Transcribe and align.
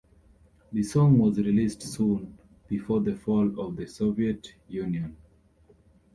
The 0.71 0.81
song 0.81 1.19
was 1.19 1.37
released 1.37 1.83
soon 1.83 2.35
before 2.67 3.01
the 3.01 3.15
fall 3.15 3.59
of 3.63 3.75
the 3.75 3.85
Soviet 3.85 4.51
Union. 4.67 5.15